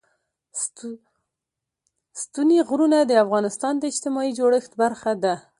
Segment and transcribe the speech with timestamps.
[2.21, 5.35] ستوني غرونه د افغانستان د اجتماعي جوړښت برخه ده.